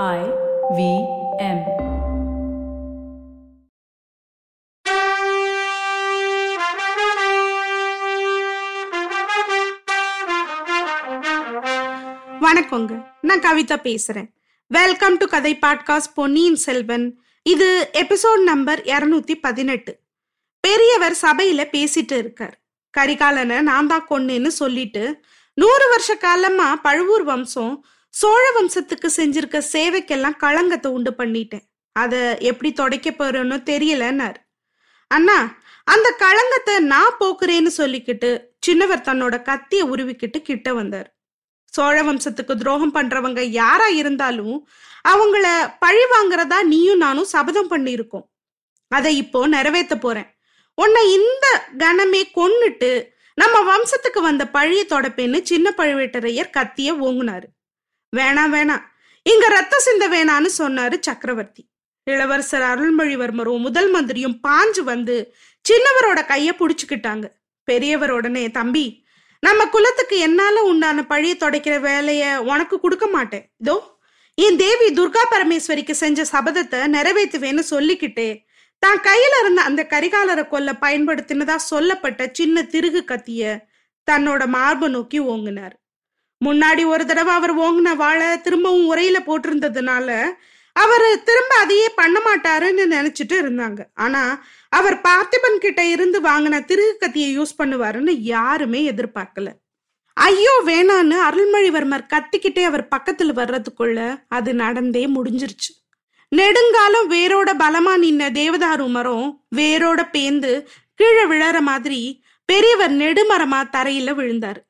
[0.00, 0.20] I
[0.76, 0.82] V
[1.38, 1.58] M.
[12.40, 13.04] வணக்கங்க.
[13.20, 14.28] நான் கவிதா பேசுறேன்.
[14.66, 17.20] வெல்கம் டு கதை பாட்காஸ்ட் பொன்னியின் செல்வன்.
[17.42, 19.98] இது எபிசோட் நம்பர் இருநூத்தி பதினெட்டு.
[20.60, 22.60] பெரியவர் சபையில பேசிட்டு இருக்கார்.
[22.98, 25.20] கரிகாலனை நான் தான் கொன்னேன்னு சொல்லிட்டு
[25.54, 27.84] நூறு வருஷ காலமா பழுவூர் வம்சம்
[28.20, 31.64] சோழ வம்சத்துக்கு செஞ்சிருக்க சேவைக்கெல்லாம் களங்கத்தை உண்டு பண்ணிட்டேன்.
[31.92, 32.14] அத
[32.50, 34.38] எப்படி தொடைக்க போறேன்னு தெரியலன்னார்.
[35.10, 35.38] அண்ணா
[35.84, 38.30] அந்த களங்கத்தை நான் போக்குறேன்னு சொல்லிக்கிட்டு
[38.66, 41.08] சின்னவர் தன்னோட கத்தியை உருவிக்கிட்டு கிட்ட வந்தார்.
[41.76, 44.56] சோழ வம்சத்துக்கு துரோகம் பண்றவங்க யாரா இருந்தாலும்
[45.12, 45.46] அவங்கள
[45.78, 48.26] பழி வாங்குறதா நீயும் நானும் சபதம் பண்ணியிருக்கோம்.
[48.88, 50.28] அதை இப்போ நிறைவேற்ற போறேன்.
[50.78, 51.46] உன்னை இந்த
[51.82, 52.92] கணமே கொன்னுட்டு
[53.38, 57.48] நம்ம வம்சத்துக்கு வந்த பழிய தொடப்பேன்னு சின்ன பழுவேட்டரையர் கத்திய ஓங்குனாரு.
[58.18, 58.82] வேணாம் வேணாம்.
[59.26, 61.62] இங்க ரத்த சிந்த வேணான்னு சொன்னாரு சக்கரவர்த்தி.
[62.06, 65.16] இளவரசர் அருள்மொழிவர்மரும் முதல் மந்திரியும் பாஞ்சு வந்து
[65.64, 67.26] சின்னவரோட கைய புடிச்சுக்கிட்டாங்க.
[67.68, 68.86] பெரியவர் உடனே தம்பி
[69.42, 73.44] நம்ம குலத்துக்கு என்னால உண்டான பழிய தொடைக்கிற வேலைய உனக்கு கொடுக்க மாட்டேன்.
[73.62, 73.76] இதோ
[74.38, 78.30] என் தேவி துர்கா பரமேஸ்வரிக்கு செஞ்ச சபதத்தை நிறைவேற்றுவேன்னு சொல்லிக்கிட்டே
[78.82, 83.52] தான் கையில இருந்த அந்த கரிகாலரை கொல்ல பயன்படுத்தினதா சொல்லப்பட்ட சின்ன திருகு கத்திய
[84.08, 85.74] தன்னோட மார்பை நோக்கி ஓங்கினார்.
[86.44, 90.08] முன்னாடி ஒரு தடவை அவர் ஓங்கின வாழை திரும்பவும் உரையில போட்டிருந்ததுனால
[90.76, 93.80] அவர் திரும்ப அதையே பண்ண மாட்டாருன்னு நினைச்சிட்டு இருந்தாங்க.
[93.94, 94.22] ஆனா
[94.68, 99.48] அவர் பார்த்திபன் கிட்ட இருந்து வாங்கின திருகு கத்தியை யூஸ் பண்ணுவாருன்னு யாருமே எதிர்பார்க்கல.
[100.16, 103.98] ஐயோ வேணான்னு அருள்மொழிவர்மர் கத்திக்கிட்டே அவர் பக்கத்துல வர்றதுக்குள்ள
[104.28, 105.70] அது நடந்தே முடிஞ்சிருச்சு.
[106.32, 110.52] நெடுங்காலம் வேரோட பலமா நின்ன தேவதாரு மரம் வேரோட பேந்து
[110.94, 112.00] கீழே விழற மாதிரி
[112.48, 114.60] பெரியவர் நெடுமரமா தரையில விழுந்தாரு.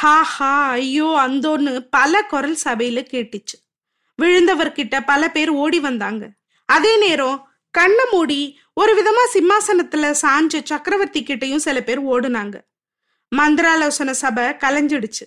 [0.00, 3.56] ஹா ஹா ஐயோ அந்தோன்னு பல குரல் சபையில கேட்டுச்சு.
[4.22, 6.24] விழுந்தவர்கிட்ட பல பேர் ஓடி வந்தாங்க.
[6.64, 7.38] அதே நேரம்
[7.70, 12.56] கண்ணை மூடி ஒரு விதமா சிம்மாசனத்துல சாஞ்ச சக்கரவர்த்தி கிட்டையும் சில பேர் ஓடுனாங்க.
[13.32, 15.24] மந்திராலோசனை சபை கலைஞ்சிடுச்சு.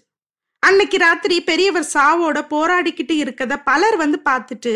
[0.59, 4.73] அன்னைக்கு ராத்திரி பெரியவர் சாவோட போராடிக்கிட்டு இருக்கத பலர் வந்து பார்த்துட்டு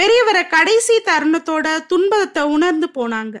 [0.00, 3.36] பெரியவரை கடைசி தருணத்தோட துன்பத்தை உணர்ந்து போனாங்க.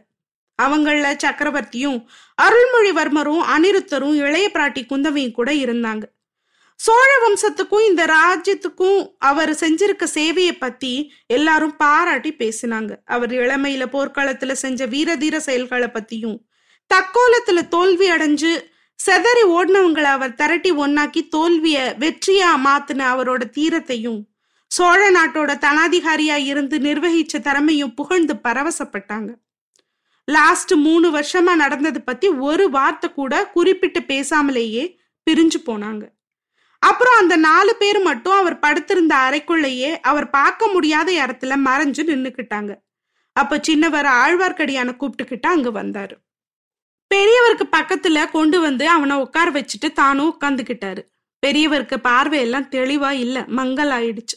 [0.62, 2.04] அவங்கள சக்கரவர்த்தியும்
[2.42, 6.02] அருள்மொழிவர்மரும் அனிருத்தரும் இளைய பிராட்டி குந்தவையும் கூட இருந்தாங்க.
[6.76, 12.96] சோழ வம்சத்துக்கும் இந்த ராஜ்யத்துக்கும் அவர் செஞ்சிருக்க சேவையை பத்தி எல்லாரும் பாராட்டி பேசினாங்க.
[13.04, 16.38] அவர் இளமையில போர்க்களத்துல செஞ்ச வீரதீர செயல்களை பத்தியும்
[16.94, 18.52] தக்கோலத்துல தோல்வி அடைஞ்சு
[18.98, 24.20] செதறி ஓடினவங்களை அவர் திரட்டி ஒன்னாக்கி தோல்விய வெற்றியா மாத்தின அவரோட தீரத்தையும்
[24.66, 29.28] சோழ நாட்டோட தனாதிகாரியா இருந்து நிர்வகிச்ச திறமையும் புகழ்ந்து பரவசப்பட்டாங்க.
[30.28, 34.96] லாஸ்ட் மூணு வருஷமா நடந்தது பத்தி ஒரு வார்த்தை கூட குறிப்பிட்டு பேசாமலேயே
[35.26, 36.04] பிரிஞ்சு போனாங்க.
[36.78, 42.72] அப்புறம் அந்த நாலு பேர் மட்டும் அவர் படுத்திருந்த அறைக்குள்ளேயே அவர் பார்க்க முடியாத இடத்துல மறைஞ்சு நின்னுக்கிட்டாங்க.
[43.32, 46.14] அப்ப சின்னவர் ஆழ்வார்க்கடியான கூப்பிட்டுக்கிட்டு அங்க வந்தாரு.
[47.10, 51.02] பெரியவருக்கு பக்கத்துல கொண்டு வந்து அவனை உட்கார வச்சுட்டு தானும் உட்காந்துக்கிட்டாரு
[51.42, 54.36] பெரியவருக்கு பார்வையெல்லாம் தெளிவா இல்ல மங்கல் ஆயிடுச்சு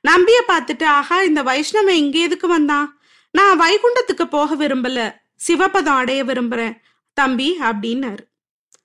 [0.00, 2.98] நம்பிய பார்த்துட்டு ஆஹா இந்த வைஷ்ணவன் இங்க எதுக்கு வந்தான்?
[3.34, 4.98] நான் வைகுண்டத்துக்கு போக விரும்பல.
[5.46, 6.74] சிவபதம் அடைய விரும்புறேன்.
[7.16, 8.22] தம்பி அப்படின்னாரு.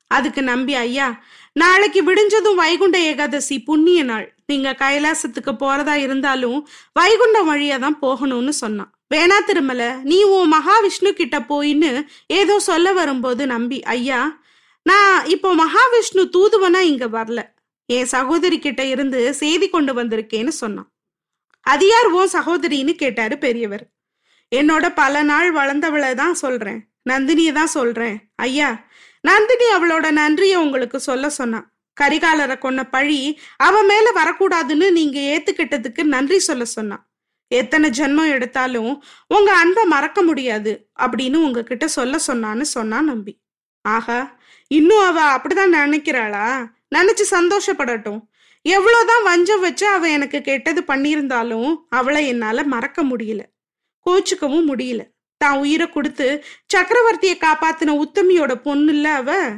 [0.08, 1.08] அதுக்கு நம்பி ஐயா
[1.54, 4.28] நாளைக்கு விடிஞ்சதும் வைகுண்ட ஏகாதசி புண்ணிய நாள்.
[4.46, 6.60] நீங்க கைலாசத்துக்கு போறதா இருந்தாலும்
[7.00, 8.92] வைகுண்டம் வழியா தான் போகணும்னு சொன்னான்.
[9.14, 11.92] வேணா திருமல நீ உன் மகாவிஷ்ணு கிட்ட போயின்னு
[12.28, 14.20] ஏதோ சொல்ல வரும்போது நம்பி ஐயா
[14.86, 17.40] நான் இப்போ மகாவிஷ்ணு தூதுவனா இங்க வரல.
[17.86, 20.90] என் சகோதரி கிட்ட இருந்து செய்தி கொண்டு வந்திருக்கேன்னு சொன்னான்.
[21.66, 23.86] அது யார் ஓ சகோதரின்னு கேட்டாரு பெரியவர்.
[24.56, 26.80] என்னோட பல நாள் வளர்ந்தவளை தான் சொல்றேன்.
[27.10, 28.18] நந்தினியை தான் சொல்றேன்.
[28.36, 28.70] ஐயா
[29.22, 31.68] நந்தினி அவளோட நன்றியை உங்களுக்கு சொல்ல சொன்னான்
[32.02, 37.04] கரிகாலரை கொன்ன பழி அவ மேல வரக்கூடாதுன்னு நீங்க ஏத்துக்கிட்டதுக்கு நன்றி சொல்ல சொன்னான்
[37.52, 43.34] எத்தனை ஜென்மம் எடுத்தாலும் உங்க அன்பை மறக்க முடியாது அப்படின்னு உங்ககிட்ட சொல்ல சொன்னான்னு சொன்னா நம்பி.
[43.86, 44.20] ஆஹா
[44.68, 46.48] இன்னும் அவ அப்படிதான் நினைக்கிறாளா?
[46.96, 48.22] நினைச்சு சந்தோஷப்படட்டும்.
[48.62, 53.42] எவ்வளவுதான் வஞ்சம் வச்சு அவ எனக்கு கெட்டது பண்ணியிருந்தாலும் அவளை என்னால மறக்க முடியல.
[54.06, 55.04] கோச்சுக்கவும் முடியல.
[55.38, 56.44] தான் உயிரை கொடுத்து
[56.76, 59.50] சக்கரவர்த்தியை காப்பாத்தின உத்தமியோட பொண்ணுல்ல அவ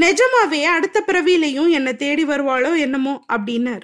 [0.00, 3.24] நிஜமாவே அடுத்த பிறவியிலையும் என்னை தேடி வருவாளோ என்னமோ?
[3.32, 3.82] அப்படின்னாரு.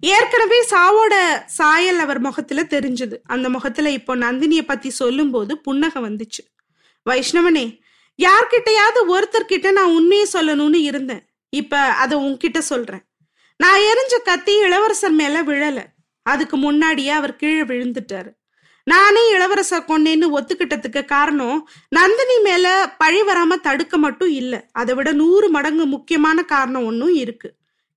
[0.00, 3.16] ஏற்கனவே சாவோட சாயல் அவர் முகத்துல தெரிஞ்சது.
[3.24, 6.42] அந்த முகத்துல இப்போ நந்தினிய பத்தி சொல்லும் போது புன்னகை வந்துச்சு.
[7.10, 7.80] வைஷ்ணவனே
[8.22, 11.24] யார்கிட்டயாவது ஒருத்தர்கிட்ட நான் உண்மையை சொல்லணும்னு இருந்தேன்.
[11.48, 13.04] இப்ப அதை உன்கிட்ட சொல்றேன்.
[13.56, 15.84] நான் எரிஞ்ச கத்தி இளவரசர் மேல விழல.
[16.22, 18.30] அதுக்கு முன்னாடியே அவர் கீழே விழுந்துட்டாரு.
[18.84, 24.66] நானே இளவரசர் கொண்டேன்னு ஒத்துக்கிட்டதுக்கு காரணம் நந்தினி மேல பழி வராம தடுக்க மட்டும் இல்ல.
[24.72, 27.54] அதை விட நூறு மடங்கு முக்கியமான காரணம் ஒன்னும் இருக்கு.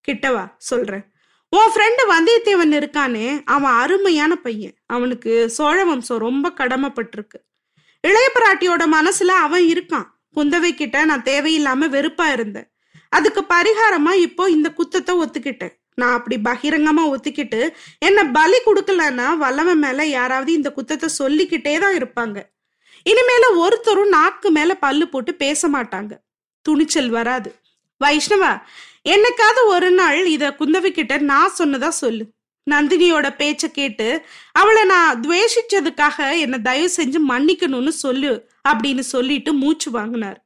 [0.08, 0.54] கிட்டவா?
[0.58, 1.04] சொல்றேன்.
[1.50, 4.74] உன் ஃப்ரெண்டு வந்தியத்தேவன் இருக்கானே அவன் அருமையான பையன்.
[4.86, 7.40] அவனுக்கு சோழ வம்சம் ரொம்ப கடமைப்பட்டிருக்கு.
[8.02, 10.06] இளைய பிராட்டியோட மனசுல அவன் இருக்கான்.
[10.36, 12.72] குந்தவை கிட்ட நான் தேவையில்லாம வெறுப்பா இருந்தேன்.
[13.10, 15.85] அதுக்கு பரிகாரமா இப்போ இந்த குத்தத்தை ஒத்துக்கிட்டேன்.
[16.02, 17.62] நான் அப்படி பகிரங்கமா ஒத்துக்கிட்டு
[18.08, 22.38] என்ன பலி கொடுக்கலன்னா வல்லவன் மேல யாராவது இந்த குத்தத்தை சொல்லிக்கிட்டே தான் இருப்பாங்க.
[23.06, 26.14] இனிமேல ஒருத்தரும் நாக்கு மேல பல்லு போட்டு பேச மாட்டாங்க.
[26.66, 27.50] துணிச்சல் வராது.
[28.02, 28.54] வைஷ்ணவா
[29.14, 32.24] என்னைக்காவது ஒரு நாள் இத குந்தவி கிட்ட நான் சொன்னதா சொல்லு.
[32.68, 34.08] நந்தினியோட பேச்ச கேட்டு
[34.52, 38.32] அவளை நான் துவேஷிச்சதுக்காக என்னை தயவு செஞ்சு மன்னிக்கணும்னு சொல்லு
[38.70, 40.40] அப்படின்னு சொல்லிட்டு மூச்சு வாங்கினார்.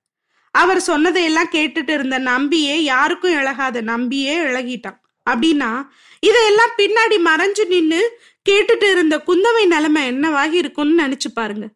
[0.55, 4.99] அவர் சொன்னதையெல்லாம் கேட்டுட்டு இருந்த நம்பியே யாருக்கும் இழகாத நம்பியே இழகிட்டான்.
[5.33, 5.87] அப்படின்னா
[6.19, 11.69] இதையெல்லாம் பின்னாடி மறைஞ்சு நின்னு கேட்டுட்டு இருந்த குந்தவை நிலைமை என்னவாகி இருக்கும்னு நினைச்சு பாருங்க.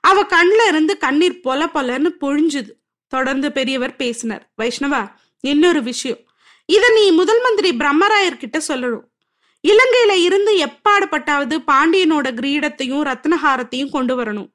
[0.00, 2.70] அவ கண்ல இருந்து கண்ணீர் பொல பொலன்னு பொழிஞ்சுது.
[3.08, 4.52] தொடர்ந்து பெரியவர் பேசினார்.
[4.62, 6.18] வைஷ்ணவா இன்னொரு விஷயம்.
[6.66, 9.04] இத நீ முதல் மந்திரி பிரம்மராயர்கிட்ட சொல்லணும்.
[9.68, 14.48] இலங்கையில இருந்து எப்பாடுபட்டாவது பாண்டியனோட கிரீடத்தையும் ரத்னஹாரத்தையும் கொண்டு வரணும்.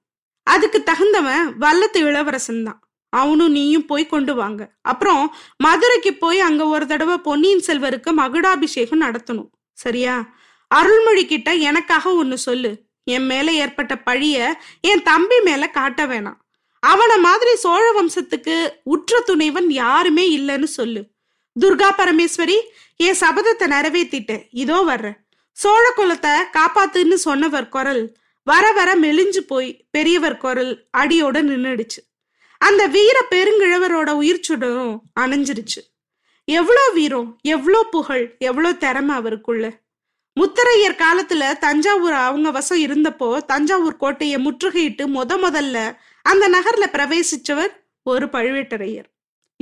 [0.43, 2.88] அதுக்கு தகுந்தவன் வல்லத்து இளவரசன் தான்.
[3.09, 4.71] அவனும் நீயும் போய் கொண்டு வாங்க.
[4.81, 9.49] அப்புறம் மதுரைக்கு போய் அங்க ஒரு தடவை பொன்னியின் செல்வருக்கு மகுடாபிஷேகம் நடத்தணும்.
[9.71, 10.33] சரியா?
[10.67, 12.71] அருள்மொழி கிட்ட எனக்காக ஒன்னு சொல்லு.
[13.03, 16.39] என் மேல ஏற்பட்ட பழிய என் தம்பி மேல காட்ட வேணாம்.
[16.79, 21.01] அவனை மாதிரி சோழ வம்சத்துக்கு உற்ற துணைவன் யாருமே இல்லைன்னு சொல்லு.
[21.59, 22.57] துர்கா பரமேஸ்வரி
[22.95, 25.13] என் சபதத்தை நிறைவேற்றிட்டேன் இதோ வர்ற.
[25.51, 28.17] சோழ குலத்தை காப்பாத்துன்னு சொன்னவர் குரல்.
[28.43, 32.01] வர வர மெலிஞ்சு போய் பெரியவர் குரல் அடியோட நின்னுடுச்சு.
[32.61, 35.81] அந்த வீர பெருங்கிழவரோட உயிர் சுடரும் அணைஞ்சிருச்சு.
[36.47, 39.65] எவ்வளோ வீரம் எவ்வளோ புகழ் எவ்வளோ திறமை அவருக்குள்ள.
[40.37, 45.77] முத்தரையர் காலத்துல தஞ்சாவூர் அவங்க வசம் இருந்தப்போ தஞ்சாவூர் கோட்டையை முற்றுகையிட்டு முத முதல்ல
[46.25, 47.71] அந்த நகர்ல பிரவேசிச்சவர்
[48.03, 49.07] ஒரு பழுவேட்டரையர்.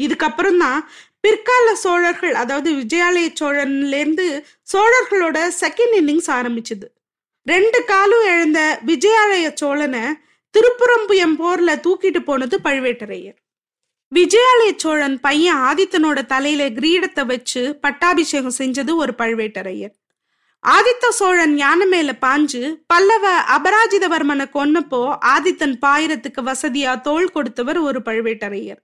[0.01, 0.81] இதுக்கப்புறம் தான்
[1.19, 4.27] பிற்கால சோழர்கள் அதாவது விஜயாலய சோழன்லேருந்து
[4.73, 6.87] சோழர்களோட செகண்ட் இன்னிங்ஸ் ஆரம்பிச்சது.
[7.47, 10.03] ரெண்டு காலும் எழுந்த விஜயாலய சோழனை
[10.57, 13.35] திருப்புறம்புயம் போர்ல தூக்கிட்டு போனது பழுவேட்டரையர்.
[14.11, 19.93] விஜயாலய சோழன் பையன் ஆதித்தனோட தலையில கிரீடத்தை வச்சு பட்டாபிஷேகம் செஞ்சது ஒரு பழுவேட்டரையர்.
[20.63, 23.25] ஆதித்த சோழன் யானை மேல பாஞ்சு பல்லவ
[23.57, 25.01] அபராஜிதவர்மனை கொன்னப்போ
[25.33, 28.81] ஆதித்தன் பாயிரத்துக்கு வசதியா தோள் கொடுத்தவர் ஒரு பழுவேட்டரையர்.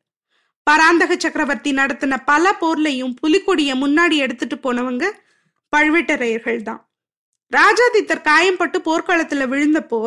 [0.63, 5.05] பராந்தக சக்கரவர்த்தி நடத்தின பல போர்லையும் புலிக்கொடிய முன்னாடி எடுத்துட்டு போனவங்க
[5.73, 6.81] பழுவேட்டரையர்கள் தான்
[7.51, 10.01] ராஜாதித்தர் காயம்பட்டு போர்க்களத்துல விழுந்தப்போ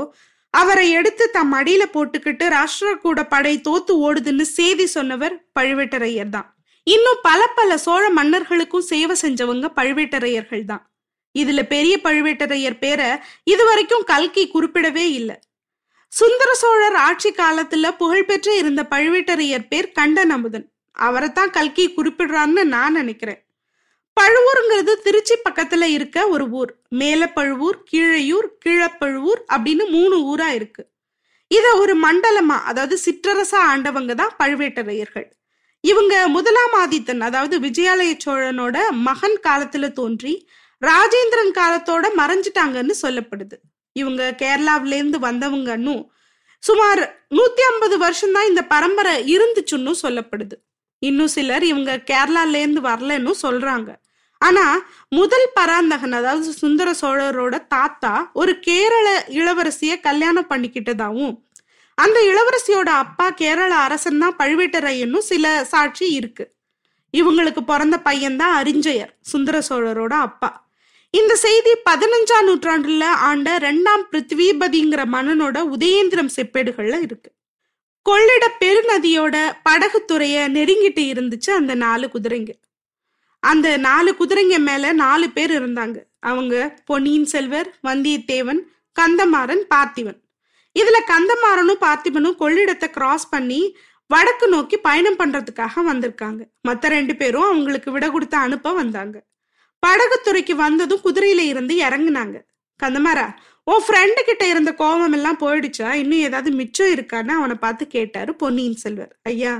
[0.60, 6.48] அவரை எடுத்து தம் அடியில போட்டுக்கிட்டு ராஷ்டிரகூட படை தோத்து ஓடுதுன்னு செய்தி சொன்னவர் பழுவேட்டரையர் தான்.
[6.82, 10.82] இன்னும் பல பல சோழ மன்னர்களுக்கும் சேவை செஞ்சவங்க பழுவேட்டரையர்கள் தான்.
[11.34, 13.08] இதுல பெரிய பழுவேட்டரையர் பேரை
[13.44, 15.36] இதுவரைக்கும் கல்கி குறிப்பிடவே இல்லை.
[16.12, 20.66] சுந்தர சோழர் ஆட்சி காலத்துல புகழ்பெற்று இருந்த பழுவேட்டரையர் பேர் கண்டன் அமுதன்
[20.96, 23.40] அவரைத்தான் கல்கி குறிப்பிடுறான்னு நான் நினைக்கிறேன்.
[24.16, 26.72] பழுவூருங்கிறது திருச்சி பக்கத்துல இருக்க ஒரு ஊர்.
[26.94, 30.82] மேலப்பழுவூர் கீழையூர் கீழப்பழுவூர் அப்படின்னு மூணு ஊரா இருக்கு.
[31.48, 35.26] இத ஒரு மண்டலமா அதாவது சிற்றரசா ஆண்டவங்க தான் பழுவேட்டரையர்கள்.
[35.80, 40.48] இவங்க முதலாம் ஆதித்தன் அதாவது விஜயாலய சோழனோட மகன் காலத்துல தோன்றி
[40.82, 43.56] ராஜேந்திரன் காலத்தோட மறைஞ்சிட்டாங்கன்னு சொல்லப்படுது.
[43.92, 45.94] இவங்க கேரளாவிலேருந்து வந்தவங்கன்னு
[46.62, 47.02] சுமார்
[47.34, 50.56] நூத்தி ஐம்பது வருஷம்தான் இந்த பரம்பரை இருந்துச்சுன்னு சொல்லப்படுது.
[50.98, 53.90] இன்னும் சிலர் இவங்க கேரளால இருந்து வரலன்னு சொல்றாங்க.
[54.38, 61.34] ஆனா முதல் பராந்தகன் அதாவது சுந்தர சோழரோட தாத்தா ஒரு கேரள இளவரசிய கல்யாணம் பண்ணிக்கிட்டதாவும்
[61.94, 66.54] அந்த இளவரசியோட அப்பா கேரள அரசன் தான் பழுவேட்டரையனும் சில சாட்சி இருக்கு.
[67.12, 70.68] இவங்களுக்கு பிறந்த பையன்தான் அரிஞ்சயர் சுந்தர சோழரோட அப்பா.
[71.10, 77.30] இந்த செய்தி பதினஞ்சாம் நூற்றாண்டுல ஆண்ட ரெண்டாம் பிருத்திவிபதிங்கிற மன்னனோட உதயேந்திரம் செப்பேடுகள்ல இருக்கு.
[78.02, 79.36] கொள்ளிட பெருநதியோட
[79.68, 82.52] படகுத்துறைய நெருங்கிட்டு இருந்துச்சு அந்த நாலு குதிரைங்க.
[83.50, 85.98] அந்த நாலு குதிரைங்க மேல நாலு பேர் இருந்தாங்க.
[86.20, 88.60] அவங்க பொன்னியின் செல்வர் வந்தியத்தேவன்
[88.96, 90.18] கந்தமாறன் பார்த்திவன்
[90.76, 93.60] இதுல கந்தமாறனும் பார்த்திபனும் கொள்ளிடத்தை கிராஸ் பண்ணி
[94.10, 96.42] வடக்கு நோக்கி பயணம் பண்றதுக்காக வந்திருக்காங்க.
[96.68, 99.16] மத்த ரெண்டு பேரும் அவங்களுக்கு விட கொடுத்து அனுப்ப வந்தாங்க.
[99.82, 102.36] படகுத்துறைக்கு வந்ததும் குதிரையில இருந்து இறங்குனாங்க.
[102.80, 103.26] கந்தமாரா
[103.62, 105.88] உன் ஃப்ரெண்டு கிட்ட இருந்த கோபம் எல்லாம் போயிடுச்சா?
[106.02, 109.12] இன்னும் ஏதாவது மிச்சம் இருக்கான்னு அவனை பார்த்து கேட்டாரு பொன்னியின் செல்வர்.
[109.22, 109.54] ஐயா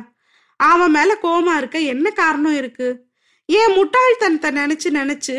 [0.60, 2.88] அவன் மேல கோபமா இருக்க என்ன காரணம் இருக்கு?
[3.48, 5.34] ஏன் முட்டாள்தனத்தை நினைச்சு நினைச்சு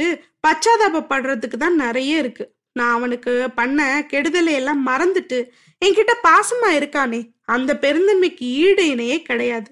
[0.47, 2.45] பச்சாதாபப்படுறதுக்கு தான் நிறைய இருக்கு.
[2.71, 5.39] நான் அவனுக்கு பண்ண கெடுதலை எல்லாம் மறந்துட்டு
[5.85, 9.69] என்கிட்ட பாசமா இருக்கானே அந்த பெருந்தன்மைக்கு ஈடு இணையே கிடையாது.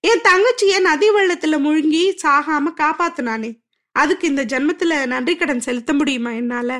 [0.00, 3.50] என் தங்கச்சிய நதி வெள்ளத்துல முழுங்கி சாகாம காப்பாத்துனானே
[3.96, 6.70] அதுக்கு இந்த ஜென்மத்துல நன்றி கடன் செலுத்த முடியுமா என்னால?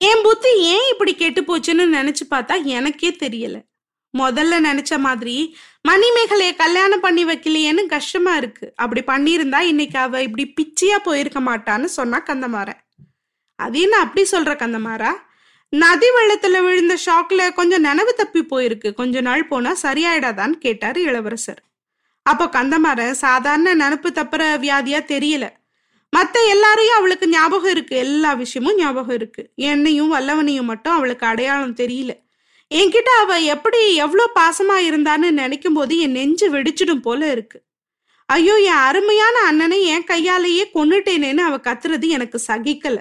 [0.00, 3.56] என் புத்தி ஏன் இப்படி கெட்டு போச்சுன்னு நினைச்சு பார்த்தா எனக்கே தெரியல.
[4.18, 5.34] முதல்ல நினைச்ச மாதிரி
[5.88, 8.72] மணிமேகலையை கல்யாணம் பண்ணி வைக்கலையேன்னு கஷ்டமா இருக்கு.
[8.76, 12.80] அப்படி பண்ணியிருந்தா இன்னைக்கு அவ இப்படி பிச்சியா போயிருக்க மாட்டான்னு சொன்னா கந்தமாறன்.
[13.54, 15.12] அது என்ன அப்படி சொல்ற கந்தமாரா
[15.68, 18.92] நதி வெள்ளத்துல விழுந்த ஷாக்ல கொஞ்சம் நினைவு தப்பி போயிருக்கு.
[18.92, 21.62] கொஞ்ச நாள் போனா சரியாயிடாதான்னு கேட்டாரு இளவரசர்.
[22.22, 25.48] அப்போ கந்தமாரன் சாதாரண நினப்பு தப்புற வியாதியா தெரியல.
[26.16, 27.96] மத்த எல்லாரையும் அவளுக்கு ஞாபகம் இருக்கு.
[27.96, 29.50] எல்லா விஷயமும் ஞாபகம் இருக்கு.
[29.54, 32.12] என்னையும் வல்லவனையும் மட்டும் அவளுக்கு அடையாளம் தெரியல.
[32.70, 37.58] என்கிட்ட அவ எப்படி எவ்வளோ பாசமா இருந்தான்னு நினைக்கும் போது என் நெஞ்சு வெடிச்சிடும் போல இருக்கு.
[38.28, 42.98] ஐயோ என் அருமையான அண்ணனை என் கையாலேயே கொன்னுட்டேனேன்னு அவ கத்துறது எனக்கு சகிக்கல.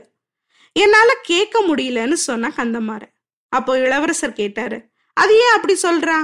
[0.75, 3.13] என்னால கேட்க முடியலன்னு சொன்ன கந்தமாறன்.
[3.53, 4.79] அப்போ இளவரசர் கேட்டாரு
[5.17, 6.17] அது ஏன் அப்படி சொல்றா?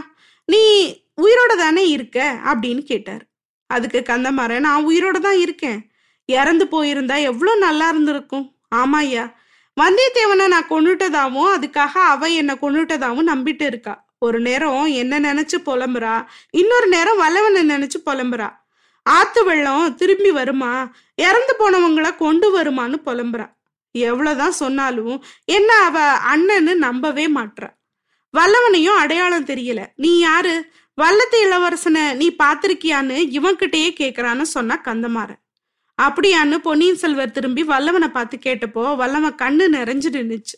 [0.46, 0.62] நீ
[1.22, 2.20] உயிரோட தானே இருக்க?
[2.46, 3.24] அப்படின்னு கேட்டாரு.
[3.70, 5.80] அதுக்கு கந்தமாறன் நான் உயிரோட தான் இருக்கேன்.
[6.30, 8.46] இறந்து போயிருந்தா எவ்வளோ நல்லா இருந்திருக்கும்.
[8.76, 9.26] ஆமா ஐயா
[9.82, 14.06] வந்தியத்தேவனை நான் கொண்டுட்டதாவும் அதுக்காக அவ என்னை கொண்டுட்டதாவும் நம்பிட்டு இருக்கா.
[14.20, 16.26] ஒரு நேரம் என்ன நினைச்சு புலம்புறா.
[16.50, 18.50] இன்னொரு நேரம் வல்லவனை நினைச்சு புலம்புறா.
[19.04, 20.92] ஆத்து வெள்ளம் திரும்பி வருமா?
[21.16, 23.54] இறந்து போனவங்கள கொண்டு வருமான்னு புலம்புறா.
[23.92, 27.70] எவ்வளவுதான் சொன்னாலும் என்ன அவ அண்ணன்னு நம்பவே மாட்றா.
[28.38, 29.86] வல்லவனையும் அடையாளம் தெரியல.
[29.96, 30.66] நீ யாரு?
[31.02, 35.42] வல்லத்து இளவரசனை நீ பாத்திருக்கியான்னு இவன்கிட்டயே கேக்குறான்னு சொன்னா கந்தமாறன்.
[36.00, 40.56] அப்படியான்னு பொன்னியின் செல்வர் திரும்பி வல்லவனை பார்த்து கேட்டப்போ வல்லவன் கண்ணு நிறைஞ்சு நின்னுச்சு.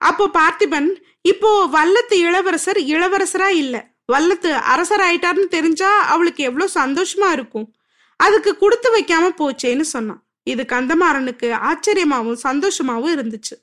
[0.00, 0.88] அப்போ பார்த்திபன்
[1.22, 3.76] இப்போ வல்லத்து இளவரசர் இளவரசரா இல்ல.
[4.12, 7.68] வல்லத்து அரசர் ஆயிட்டாருன்னு தெரிஞ்சா அவளுக்கு எவ்வளவு சந்தோஷமா இருக்கும்.
[8.16, 10.22] அதுக்கு கொடுத்து வைக்காம போச்சேன்னு சொன்னான்.
[10.52, 13.54] இது கந்தமாறனுக்கு ஆச்சரியமாவும் சந்தோஷமாவும் இருந்துச்சு.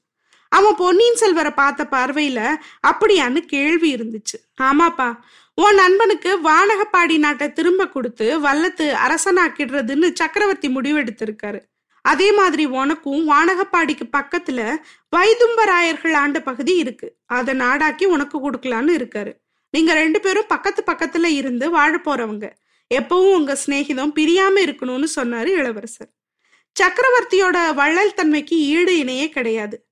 [0.52, 2.40] அவன் பொன்னியின் செல்வரை பார்த்த பார்வையில
[2.90, 4.38] அப்படியான்னு கேள்வி இருந்துச்சு.
[4.62, 5.10] ஆமாப்பா
[5.56, 11.60] உன் நண்பனுக்கு வானகப்பாடி நாட்டை திரும்ப கொடுத்து வல்லத்து அரசனாக்கிடுறதுன்னு சக்கரவர்த்தி முடிவெடுத்திருக்காரு.
[12.02, 14.78] அதே மாதிரி உனக்கும் வானகப்பாடிக்கு பக்கத்துல
[15.16, 17.16] வைதும்பராயர்கள் ஆண்ட பகுதி இருக்கு.
[17.26, 19.34] அதை நாடாக்கி உனக்கு கொடுக்கலான்னு இருக்காரு.
[19.70, 22.50] நீங்க ரெண்டு பேரும் பக்கத்து பக்கத்துல இருந்து வாழ போறவங்க.
[22.94, 26.10] எப்பவும் உங்க சிநேகிதம் பிரியாம இருக்கணும்னு சொன்னாரு இளவரசர்.
[26.80, 29.88] சக்கரவர்த்தியோட வள்ளல் தன்மைக்கு ஈடு இணையே கிடையாது.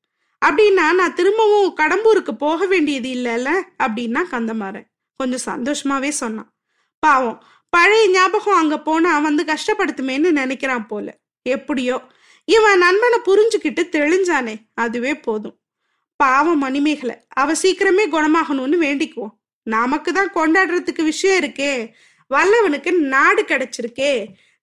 [0.45, 3.61] அப்படின்னா நான் திரும்பவும் கடம்பூருக்கு போக வேண்டியது இல்லைல்ல?
[3.83, 4.88] அப்படின்னா கந்தமாறன்.
[5.19, 6.49] கொஞ்சம் சந்தோஷமாவே சொன்னான்.
[7.03, 7.39] பாவம்
[7.73, 11.07] பழைய ஞாபகம் அங்க போனா வந்து கஷ்டப்படுத்துமேன்னு நினைக்கிறான் போல.
[11.45, 11.97] எப்படியோ
[12.47, 15.55] இவன் நண்பனை புரிஞ்சுக்கிட்டு தெளிஞ்சானே அதுவே போதும்.
[16.19, 19.33] பாவம் மணிமேகலை அவ சீக்கிரமே குணமாகணும்னு வேண்டிக்குவோம்.
[19.67, 21.73] நமக்கு தான் கொண்டாடுறதுக்கு விஷயம் இருக்கே
[22.31, 24.11] வல்லவனுக்கு நாடு கிடைச்சிருக்கே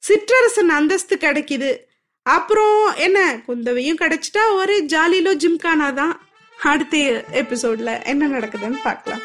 [0.03, 1.71] சிற்றரசன் அந்தஸ்து கிடைக்குது.
[2.27, 6.15] அப்புறம் என்ன குந்தவையும் கிடைச்சிட்டா ஒரே ஜாலியிலோ ஜிம்கானா தான்
[6.73, 6.97] அடுத்த
[7.43, 9.25] எபிசோட்ல என்ன நடக்குதுன்னு பார்க்கலாம்.